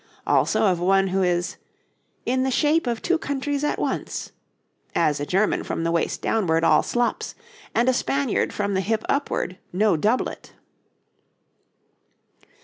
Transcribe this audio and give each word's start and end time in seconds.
Also 0.25 0.63
of 0.65 0.79
one 0.79 1.09
who 1.09 1.21
is 1.21 1.57
'in 2.25 2.41
the 2.41 2.49
shape 2.49 2.87
of 2.87 3.03
two 3.03 3.19
countries 3.19 3.63
at 3.63 3.77
once, 3.77 4.31
as 4.95 5.19
a 5.19 5.27
German 5.27 5.63
from 5.63 5.83
the 5.83 5.91
waist 5.91 6.23
downwards 6.23 6.63
all 6.65 6.81
slops, 6.81 7.35
and 7.75 7.87
a 7.87 7.93
Spaniard 7.93 8.51
from 8.51 8.73
the 8.73 8.81
hip 8.81 9.03
upward, 9.09 9.59
no 9.71 9.95
doublet.' 9.95 10.53